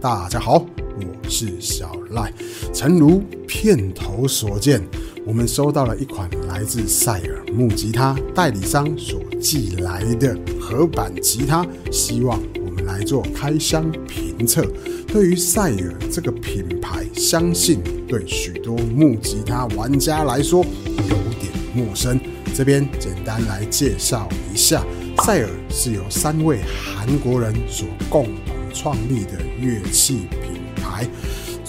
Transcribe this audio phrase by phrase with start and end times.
[0.00, 0.64] 大家好，
[1.00, 2.32] 我是小赖。
[2.72, 4.80] 诚如片头所见，
[5.26, 14.64] 我们收到了一款来自塞尔木吉他代理商所寄来的合板吉他，希望我们来做开箱评测。
[15.08, 20.64] 对于塞尔这个品牌，相信对许多木吉他玩家来说
[20.96, 22.20] 有点陌生。
[22.54, 24.84] 这边简单来介绍一下，
[25.24, 28.28] 塞尔是由三位韩国人所共
[28.72, 31.06] 创立的乐器品牌，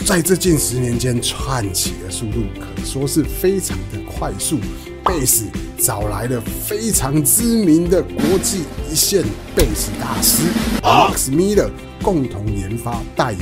[0.06, 4.58] 在这近十年间串起的速度可说是非常的快速。
[5.06, 5.46] 贝斯
[5.80, 8.60] 找来了非常知名的国际
[8.92, 9.24] 一线
[9.56, 10.44] 贝斯大师
[10.84, 11.72] Max Miller
[12.04, 13.42] 共同研发代言，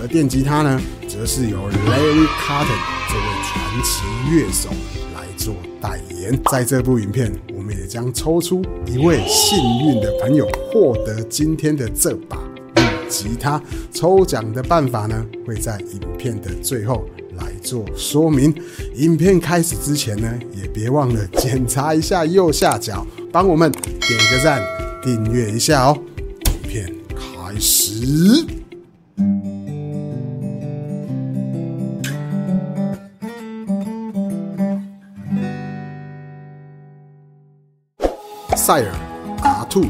[0.00, 4.68] 而电吉他呢，则是由 Larry Carton 这位传奇乐手
[5.16, 6.38] 来做代言。
[6.52, 12.38] 在这部影片，我们也将抽出一位幸运的朋友，获得今天的这把
[13.10, 13.60] 吉他。
[13.92, 17.04] 抽奖的办法呢，会在影片的最后
[17.36, 18.54] 来做说明。
[18.94, 24.62] 影片开始之前呢，也别忘了检查一下右下角，帮我们点个赞，
[25.02, 25.98] 订阅一下哦。
[26.46, 28.46] 影片开始。
[38.56, 38.92] 塞尔
[39.42, 39.84] 阿兔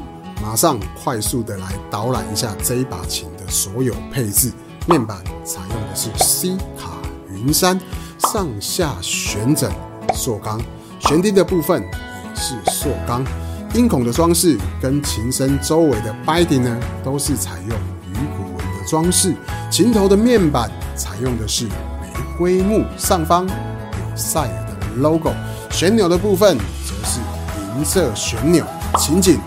[0.50, 4.50] 马上快速的来导览一下这一把琴的所有配置。
[4.84, 6.90] 面板采用的是 C 卡
[7.28, 7.80] 云杉，
[8.18, 9.70] 上下旋枕
[10.12, 10.60] 塑钢，
[10.98, 13.24] 弦钉的部分也是塑钢。
[13.74, 17.78] 音孔的装饰跟琴身周围的 body 呢，都是采用
[18.08, 19.32] 鱼骨纹的装饰。
[19.70, 25.32] 琴头的面板采用的是玫瑰木，上方有赛尔的 logo。
[25.70, 27.20] 旋钮的部分则是
[27.78, 28.66] 银色旋钮，
[28.98, 29.38] 琴颈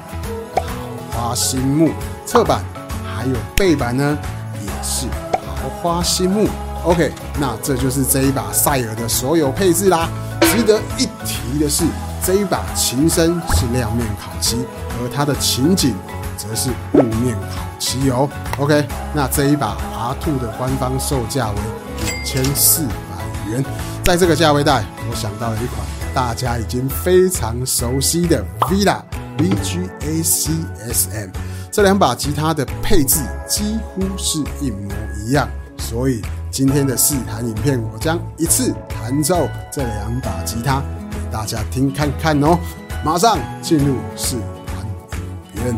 [1.33, 1.91] 花心木，
[2.27, 2.63] 侧板
[3.03, 4.15] 还有背板呢，
[4.61, 6.47] 也是桃花心木。
[6.83, 10.07] OK，那这就是这一把塞尔的所有配置啦。
[10.41, 11.85] 值得一提的是，
[12.23, 14.63] 这一把琴身是亮面烤漆，
[15.01, 15.95] 而它的琴颈
[16.37, 18.29] 则是雾面烤漆哦。
[18.59, 23.65] OK，那这一把 R2 的官方售价为五千四百元。
[24.03, 25.79] 在这个价位带，我想到了一款
[26.13, 29.01] 大家已经非常熟悉的 Vila
[29.37, 30.51] VGAC
[30.91, 31.29] SM，
[31.71, 36.21] 这两把吉他的配置几乎是一模一样，所以
[36.51, 42.57] 今天的试弹影片，我将一次弹奏这两把吉他给大家听看看哦。
[43.03, 44.85] 马上进入试弹
[45.19, 45.75] 影片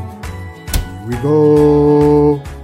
[1.09, 2.54] ，Here we go。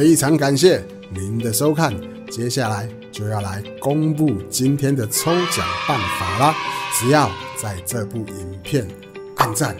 [0.00, 1.94] 非常感谢您的收看，
[2.30, 6.56] 接下来就要来公布今天的抽奖办法啦！
[6.98, 7.30] 只要
[7.60, 8.88] 在这部影片
[9.36, 9.76] 按赞、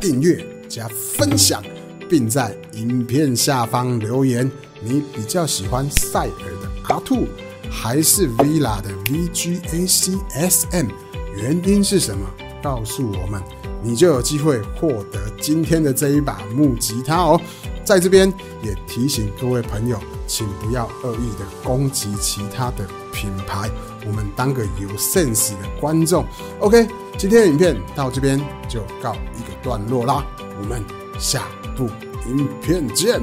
[0.00, 1.60] 订阅加分享，
[2.08, 4.48] 并在影片下方留言，
[4.80, 7.26] 你比较喜欢塞尔的阿兔
[7.68, 10.86] 还是 Villa 的 VGACSM？
[11.34, 12.24] 原因是什么？
[12.62, 13.42] 告诉我们，
[13.82, 17.40] 你就有机会获得今天的这一把木吉他哦。
[17.84, 18.32] 在这边
[18.62, 23.70] 也提醒各位朋友，请不要恶意的攻击其他的品牌，
[24.06, 26.24] 我们当个有 sense 的观众。
[26.60, 26.88] OK，
[27.18, 30.24] 今天的影片到这边就告一个段落啦，
[30.60, 30.82] 我们
[31.18, 31.42] 下
[31.76, 31.88] 部
[32.26, 33.22] 影片见，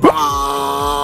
[0.00, 0.99] 拜。